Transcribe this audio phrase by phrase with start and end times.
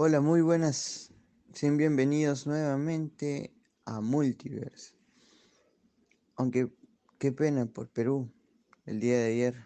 [0.00, 1.12] Hola, muy buenas.
[1.54, 3.52] Sean bienvenidos nuevamente
[3.84, 4.94] a Multiverse.
[6.36, 6.72] Aunque
[7.18, 8.32] qué pena por Perú
[8.86, 9.56] el día de ayer,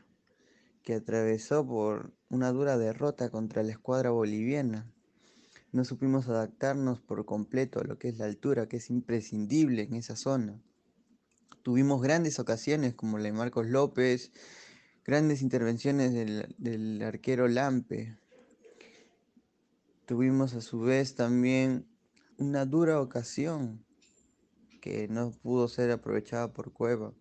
[0.82, 4.90] que atravesó por una dura derrota contra la escuadra boliviana.
[5.70, 9.96] No supimos adaptarnos por completo a lo que es la altura, que es imprescindible en
[9.96, 10.58] esa zona.
[11.60, 14.32] Tuvimos grandes ocasiones como la de Marcos López,
[15.04, 18.16] grandes intervenciones del, del arquero Lampe,
[20.12, 21.88] Tuvimos a su vez también
[22.36, 23.82] una dura ocasión
[24.82, 27.14] que no pudo ser aprovechada por Cueva.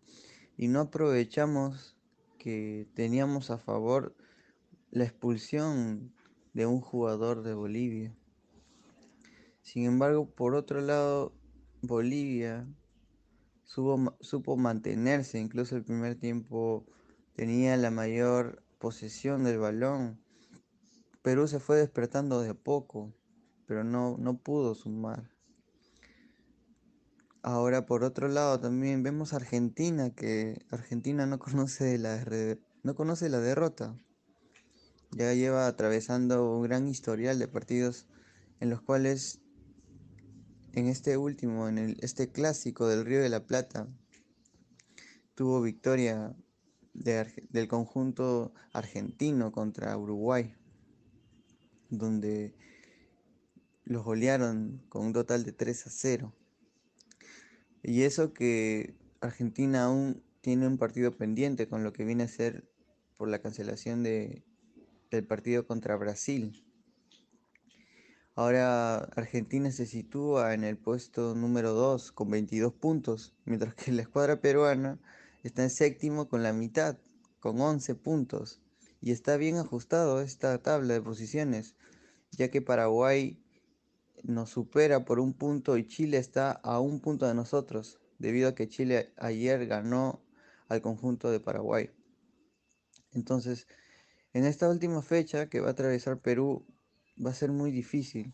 [0.57, 1.95] Y no aprovechamos
[2.37, 4.13] que teníamos a favor
[4.89, 6.13] la expulsión
[6.51, 8.13] de un jugador de Bolivia.
[9.61, 11.33] Sin embargo, por otro lado,
[11.81, 12.67] Bolivia
[13.63, 16.85] supo, supo mantenerse, incluso el primer tiempo
[17.37, 20.19] tenía la mayor posesión del balón
[21.21, 23.13] Perú se fue despertando de poco,
[23.67, 25.29] pero no, no pudo sumar.
[27.43, 32.25] Ahora por otro lado también vemos a Argentina, que Argentina no conoce la,
[32.81, 33.95] no conoce la derrota.
[35.11, 38.07] Ya lleva atravesando un gran historial de partidos
[38.59, 39.41] en los cuales
[40.73, 43.87] en este último, en el, este clásico del Río de la Plata,
[45.35, 46.35] tuvo victoria
[46.93, 50.55] del conjunto argentino contra Uruguay
[51.91, 52.55] donde
[53.83, 56.33] los golearon con un total de 3 a 0.
[57.83, 62.67] Y eso que Argentina aún tiene un partido pendiente con lo que viene a ser
[63.17, 64.43] por la cancelación de,
[65.11, 66.65] del partido contra Brasil.
[68.33, 74.03] Ahora Argentina se sitúa en el puesto número 2 con 22 puntos, mientras que la
[74.03, 74.99] escuadra peruana
[75.43, 76.97] está en séptimo con la mitad,
[77.39, 78.61] con 11 puntos.
[79.01, 81.75] Y está bien ajustado esta tabla de posiciones,
[82.31, 83.43] ya que Paraguay
[84.23, 88.55] nos supera por un punto y Chile está a un punto de nosotros, debido a
[88.55, 90.23] que Chile ayer ganó
[90.67, 91.89] al conjunto de Paraguay.
[93.11, 93.67] Entonces,
[94.33, 96.67] en esta última fecha que va a atravesar Perú
[97.23, 98.33] va a ser muy difícil,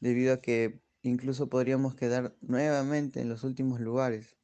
[0.00, 4.36] debido a que incluso podríamos quedar nuevamente en los últimos lugares.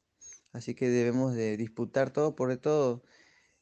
[0.53, 3.03] Así que debemos de disputar todo por todo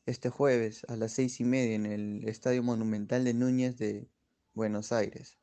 [0.09, 4.09] este jueves a las seis y media en el Estadio Monumental de Núñez de
[4.55, 5.39] Buenos Aires.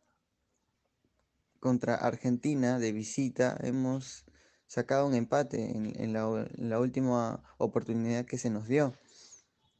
[1.60, 4.26] Contra Argentina de visita hemos
[4.66, 8.94] sacado un empate en, la, última oportunidad que se nos dio,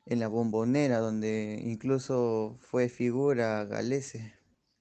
[0.06, 4.36] en la bombonera, donde incluso fue figura Galese.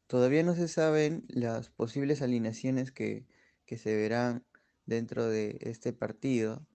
[0.07, 3.27] Todavía no se saben las posibles alineaciones que,
[3.65, 4.45] que se verán
[4.85, 6.67] dentro de este partido,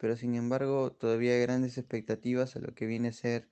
[0.00, 3.48] pero sin embargo todavía hay grandes expectativas a lo que viene a ser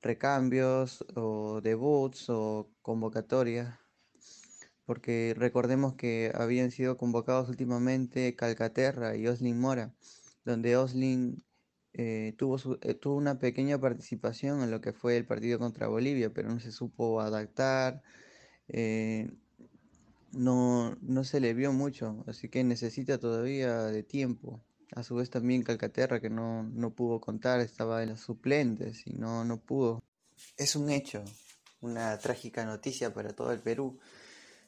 [0.00, 3.78] recambios o debuts o convocatorias,
[4.86, 9.94] porque recordemos que habían sido convocados últimamente Calcaterra y Oslin Mora,
[10.44, 11.44] donde Oslin
[11.92, 16.30] eh, tuvo, eh, tuvo una pequeña participación en lo que fue el partido contra Bolivia,
[16.32, 18.02] pero no se supo adaptar,
[18.68, 19.30] eh,
[20.32, 24.64] no, no se le vio mucho, así que necesita todavía de tiempo.
[24.94, 29.42] A su vez también Calcaterra, que no, pudo contar, estaba en los suplentes y no,
[29.44, 30.02] no pudo.
[30.58, 31.24] Es un hecho,
[31.80, 33.98] una trágica noticia para todo el Perú,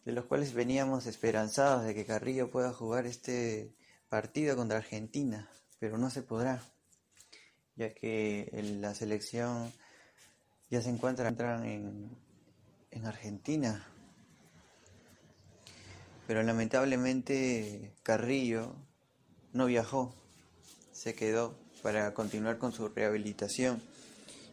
[0.07, 3.75] de los cuales veníamos esperanzados de que Carrillo pueda jugar este
[4.09, 6.63] partido contra Argentina, pero no se podrá,
[7.77, 8.49] ya que
[8.81, 9.71] la selección
[10.71, 12.17] ya se encuentra en,
[12.91, 13.87] en Argentina.
[16.27, 18.75] Pero lamentablemente Carrillo
[19.55, 20.13] no viajó,
[20.93, 23.81] se quedó para continuar con su rehabilitación,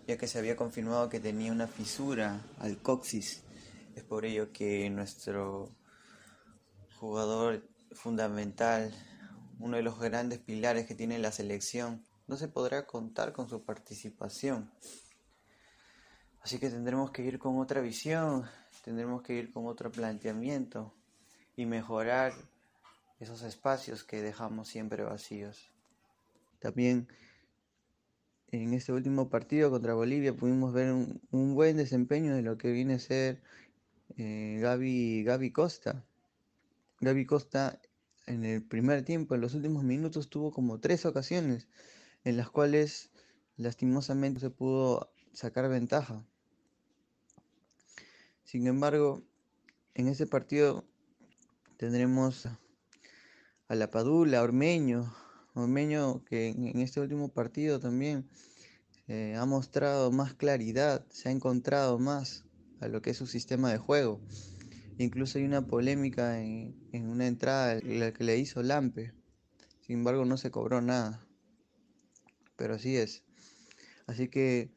[0.08, 3.42] ya que se había confirmado que tenía una fisura al coxis.
[3.96, 5.70] Es por ello que nuestro
[7.00, 8.94] jugador fundamental,
[9.60, 13.64] uno de los grandes pilares que tiene la selección, no se podrá contar con su
[13.64, 14.72] participación.
[16.42, 18.46] Así que tendremos que ir con otra visión,
[18.84, 20.94] tendremos que ir con otro planteamiento
[21.56, 22.34] y mejorar
[23.22, 25.72] esos espacios que dejamos siempre vacíos.
[26.60, 27.08] También
[28.48, 32.96] en este último partido contra Bolivia pudimos ver un, buen desempeño de lo que viene
[32.96, 33.42] a ser
[34.18, 36.04] eh, Gaby, Costa.
[37.00, 37.80] Gaby Costa
[38.26, 41.68] en el primer tiempo, en los últimos minutos, tuvo como tres ocasiones
[42.24, 43.12] en las cuales
[43.56, 46.26] lastimosamente se pudo sacar ventaja.
[48.44, 49.24] Sin embargo,
[49.94, 50.86] en ese partido
[51.78, 52.48] tendremos
[53.72, 55.16] a la Padula, Ormeño,
[55.54, 58.28] Ormeño que en, este último partido también
[59.08, 62.44] eh, ha mostrado más claridad, se ha encontrado más
[62.82, 64.20] a lo que es su sistema de juego.
[64.98, 69.14] Incluso hay una polémica en, en una entrada la que le hizo Lampe.
[69.80, 71.26] Sin embargo, no se cobró nada.
[72.58, 73.24] Pero así es.
[74.06, 74.70] Así que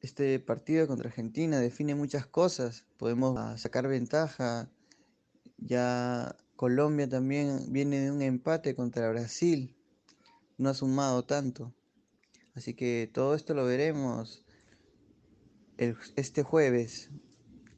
[0.00, 2.86] este partido contra Argentina define muchas cosas.
[2.96, 4.70] Podemos ah, sacar ventaja.
[5.58, 9.76] Ya Colombia también viene de un empate contra Brasil.
[10.56, 11.74] No ha sumado tanto.
[12.54, 14.44] Así que todo esto lo veremos
[15.76, 17.10] este jueves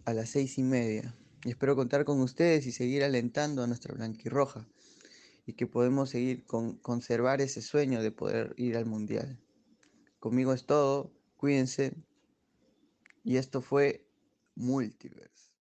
[0.05, 1.15] a las seis y media.
[1.45, 4.67] Y espero contar con ustedes y seguir alentando a nuestra blanquirroja
[5.47, 9.39] y que podemos seguir con, conservar ese sueño de poder ir al mundial.
[10.19, 11.95] Conmigo es todo, cuídense.
[13.25, 14.07] Y esto fue
[14.55, 15.56] Multiverse.